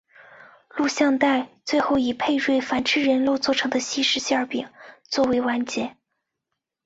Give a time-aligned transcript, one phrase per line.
[0.71, 4.67] 录像带最后以佩芮反吃以人肉做成的西式馅饼
[5.07, 5.95] 作完结。